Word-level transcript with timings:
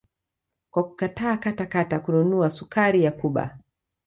Kwa 0.71 0.83
kukataa 0.83 1.37
kata 1.37 1.65
kata 1.65 1.99
kununua 1.99 2.49
sukari 2.49 3.03
ya 3.03 3.11
Cuba 3.11 3.57